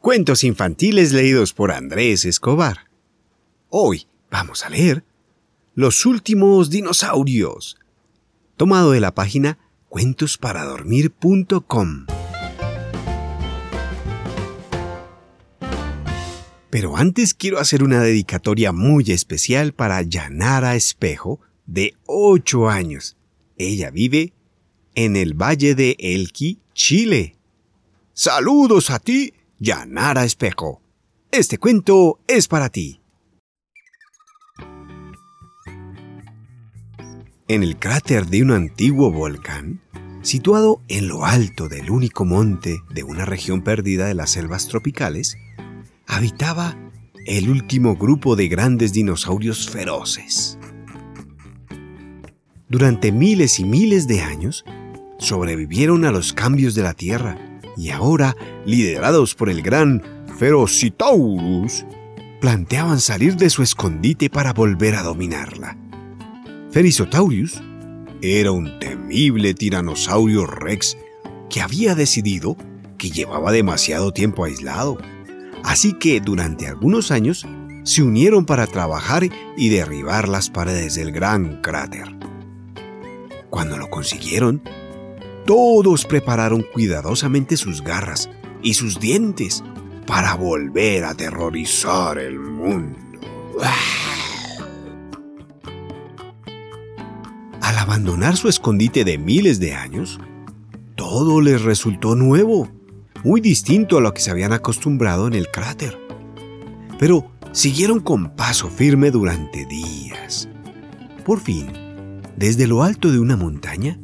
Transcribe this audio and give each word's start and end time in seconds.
Cuentos 0.00 0.44
infantiles 0.44 1.12
leídos 1.12 1.52
por 1.52 1.72
Andrés 1.72 2.24
Escobar. 2.24 2.88
Hoy 3.68 4.06
vamos 4.30 4.64
a 4.64 4.70
leer 4.70 5.04
Los 5.74 6.06
últimos 6.06 6.70
dinosaurios, 6.70 7.76
tomado 8.56 8.92
de 8.92 9.00
la 9.00 9.14
página 9.14 9.58
cuentosparadormir.com. 9.90 12.06
Pero 16.70 16.96
antes 16.96 17.34
quiero 17.34 17.58
hacer 17.58 17.82
una 17.82 18.00
dedicatoria 18.00 18.72
muy 18.72 19.12
especial 19.12 19.74
para 19.74 20.00
Yanara 20.00 20.76
Espejo, 20.76 21.40
de 21.66 21.92
8 22.06 22.70
años. 22.70 23.18
Ella 23.58 23.90
vive 23.90 24.32
en 24.94 25.16
el 25.16 25.34
Valle 25.34 25.74
de 25.74 25.96
Elqui, 25.98 26.58
Chile. 26.72 27.36
Saludos 28.14 28.88
a 28.88 28.98
ti 28.98 29.34
Yanara 29.62 30.24
Espejo. 30.24 30.80
Este 31.30 31.58
cuento 31.58 32.18
es 32.26 32.48
para 32.48 32.70
ti. 32.70 33.02
En 37.46 37.62
el 37.62 37.76
cráter 37.76 38.24
de 38.24 38.42
un 38.42 38.52
antiguo 38.52 39.12
volcán, 39.12 39.82
situado 40.22 40.80
en 40.88 41.08
lo 41.08 41.26
alto 41.26 41.68
del 41.68 41.90
único 41.90 42.24
monte 42.24 42.78
de 42.88 43.02
una 43.02 43.26
región 43.26 43.60
perdida 43.60 44.06
de 44.06 44.14
las 44.14 44.30
selvas 44.30 44.66
tropicales, 44.66 45.36
habitaba 46.06 46.78
el 47.26 47.50
último 47.50 47.96
grupo 47.96 48.36
de 48.36 48.48
grandes 48.48 48.94
dinosaurios 48.94 49.68
feroces. 49.68 50.58
Durante 52.70 53.12
miles 53.12 53.60
y 53.60 53.64
miles 53.64 54.08
de 54.08 54.22
años, 54.22 54.64
sobrevivieron 55.18 56.06
a 56.06 56.12
los 56.12 56.32
cambios 56.32 56.74
de 56.74 56.82
la 56.82 56.94
Tierra 56.94 57.49
y 57.80 57.88
ahora, 57.88 58.36
liderados 58.66 59.34
por 59.34 59.48
el 59.48 59.62
gran 59.62 60.02
Ferocitaurus, 60.38 61.86
planteaban 62.38 63.00
salir 63.00 63.36
de 63.36 63.48
su 63.48 63.62
escondite 63.62 64.28
para 64.28 64.52
volver 64.52 64.96
a 64.96 65.02
dominarla. 65.02 65.78
Ferisotaurus 66.70 67.58
era 68.20 68.52
un 68.52 68.78
temible 68.80 69.54
tiranosaurio 69.54 70.44
rex 70.44 70.98
que 71.48 71.62
había 71.62 71.94
decidido 71.94 72.54
que 72.98 73.10
llevaba 73.10 73.50
demasiado 73.50 74.12
tiempo 74.12 74.44
aislado, 74.44 74.98
así 75.64 75.94
que 75.94 76.20
durante 76.20 76.66
algunos 76.66 77.10
años 77.10 77.46
se 77.84 78.02
unieron 78.02 78.44
para 78.44 78.66
trabajar 78.66 79.26
y 79.56 79.68
derribar 79.70 80.28
las 80.28 80.50
paredes 80.50 80.96
del 80.96 81.12
gran 81.12 81.62
cráter. 81.62 82.14
Cuando 83.48 83.78
lo 83.78 83.88
consiguieron, 83.88 84.62
todos 85.46 86.04
prepararon 86.04 86.64
cuidadosamente 86.72 87.56
sus 87.56 87.82
garras 87.82 88.30
y 88.62 88.74
sus 88.74 89.00
dientes 89.00 89.64
para 90.06 90.34
volver 90.34 91.04
a 91.04 91.10
aterrorizar 91.10 92.18
el 92.18 92.38
mundo. 92.38 92.98
Al 97.60 97.78
abandonar 97.78 98.36
su 98.36 98.48
escondite 98.48 99.04
de 99.04 99.18
miles 99.18 99.60
de 99.60 99.74
años, 99.74 100.18
todo 100.96 101.40
les 101.40 101.62
resultó 101.62 102.16
nuevo, 102.16 102.68
muy 103.22 103.40
distinto 103.40 103.98
a 103.98 104.00
lo 104.00 104.12
que 104.12 104.20
se 104.20 104.30
habían 104.30 104.52
acostumbrado 104.52 105.26
en 105.26 105.34
el 105.34 105.48
cráter. 105.48 105.98
Pero 106.98 107.30
siguieron 107.52 108.00
con 108.00 108.34
paso 108.34 108.68
firme 108.68 109.10
durante 109.10 109.64
días. 109.66 110.48
Por 111.24 111.40
fin, 111.40 111.68
desde 112.36 112.66
lo 112.66 112.82
alto 112.82 113.12
de 113.12 113.18
una 113.18 113.36
montaña, 113.36 114.00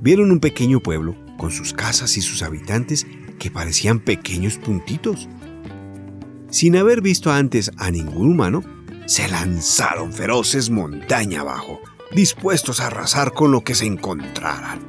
vieron 0.00 0.30
un 0.30 0.40
pequeño 0.40 0.80
pueblo 0.80 1.16
con 1.36 1.50
sus 1.50 1.72
casas 1.72 2.16
y 2.16 2.20
sus 2.20 2.42
habitantes 2.42 3.06
que 3.38 3.50
parecían 3.50 4.00
pequeños 4.00 4.58
puntitos. 4.58 5.28
Sin 6.50 6.76
haber 6.76 7.00
visto 7.00 7.30
antes 7.30 7.70
a 7.76 7.90
ningún 7.90 8.32
humano, 8.32 8.62
se 9.06 9.28
lanzaron 9.28 10.12
feroces 10.12 10.70
montaña 10.70 11.40
abajo, 11.40 11.80
dispuestos 12.14 12.80
a 12.80 12.88
arrasar 12.88 13.32
con 13.32 13.50
lo 13.52 13.62
que 13.62 13.74
se 13.74 13.86
encontraran. 13.86 14.80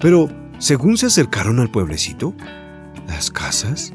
Pero, 0.00 0.28
según 0.58 0.96
se 0.96 1.06
acercaron 1.06 1.60
al 1.60 1.70
pueblecito, 1.70 2.34
las 3.06 3.30
casas 3.30 3.92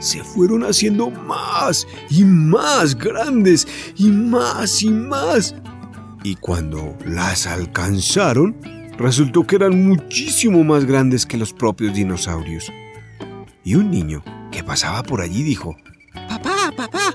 se 0.00 0.22
fueron 0.22 0.62
haciendo 0.62 1.10
más 1.10 1.86
y 2.10 2.24
más 2.24 2.96
grandes 2.96 3.66
y 3.96 4.08
más 4.10 4.82
y 4.82 4.90
más. 4.90 5.54
Y 6.22 6.36
cuando 6.36 6.96
las 7.04 7.46
alcanzaron, 7.46 8.56
resultó 8.98 9.46
que 9.46 9.56
eran 9.56 9.86
muchísimo 9.86 10.64
más 10.64 10.84
grandes 10.84 11.24
que 11.24 11.38
los 11.38 11.52
propios 11.52 11.94
dinosaurios. 11.94 12.70
Y 13.64 13.76
un 13.76 13.90
niño 13.90 14.22
que 14.50 14.64
pasaba 14.64 15.02
por 15.02 15.20
allí 15.20 15.42
dijo, 15.42 15.76
Papá, 16.28 16.72
papá, 16.76 17.14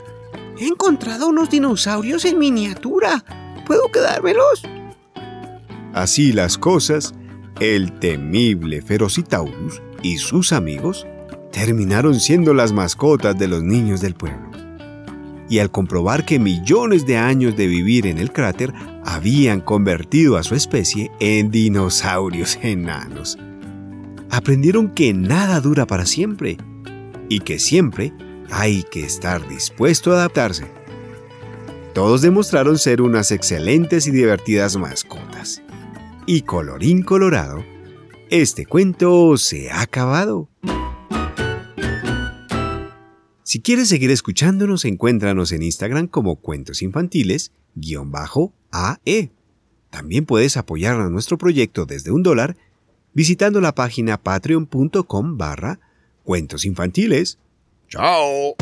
he 0.58 0.66
encontrado 0.66 1.28
unos 1.28 1.50
dinosaurios 1.50 2.26
en 2.26 2.40
miniatura. 2.40 3.24
¿Puedo 3.68 3.92
quedármelos? 3.92 4.64
Así 5.94 6.32
las 6.32 6.58
cosas, 6.58 7.14
el 7.60 8.00
temible 8.00 8.82
Ferocitaurus 8.82 9.82
y 10.02 10.18
sus 10.18 10.54
amigos 10.54 11.06
terminaron 11.52 12.20
siendo 12.20 12.54
las 12.54 12.72
mascotas 12.72 13.38
de 13.38 13.48
los 13.48 13.62
niños 13.62 14.02
del 14.02 14.16
pueblo 14.16 14.53
y 15.50 15.60
al 15.60 15.72
comprobar 15.72 16.26
que 16.26 16.40
millones 16.40 17.06
de 17.06 17.18
años 17.18 17.56
de 17.56 17.68
vivir 17.68 18.08
en 18.08 18.18
el 18.18 18.32
cráter 18.32 18.74
habían 19.06 19.62
convertido 19.62 20.38
a 20.38 20.44
su 20.44 20.56
especie 20.56 21.12
en 21.20 21.52
dinosaurios 21.52 22.58
enanos. 22.62 23.38
Aprendieron 24.30 24.90
que 24.90 25.14
nada 25.14 25.60
dura 25.60 25.86
para 25.86 26.06
siempre 26.06 26.58
y 27.30 27.40
que 27.40 27.60
siempre 27.60 28.14
hay 28.52 28.84
que 28.84 29.04
estar 29.04 29.48
dispuesto 29.48 30.12
a 30.12 30.16
adaptarse. 30.16 30.66
Todos 31.94 32.22
demostraron 32.22 32.80
ser 32.80 33.02
unas 33.02 33.32
excelentes 33.32 34.08
y 34.08 34.12
divertidas 34.12 34.78
mascotas. 34.78 35.62
Y 36.26 36.42
colorín 36.42 37.04
colorado, 37.04 37.64
este 38.30 38.66
cuento 38.66 39.38
se 39.38 39.70
ha 39.70 39.82
acabado. 39.82 40.50
Si 43.54 43.62
quieres 43.62 43.88
seguir 43.88 44.10
escuchándonos, 44.10 44.84
encuéntranos 44.84 45.52
en 45.52 45.62
Instagram 45.62 46.08
como 46.08 46.38
Cuentos 46.38 46.82
Infantiles-AE. 46.82 47.52
También 49.92 50.26
puedes 50.26 50.58
apoyar 50.58 51.00
a 51.00 51.08
nuestro 51.12 51.38
proyecto 51.38 51.86
desde 51.86 52.10
un 52.10 52.24
dólar 52.24 52.58
visitando 53.14 53.62
la 53.62 53.76
página 53.76 54.18
patreon.com 54.18 55.38
barra 55.38 55.80
cuentos 56.24 56.66
infantiles. 56.66 57.38
¡Chao! 57.90 58.56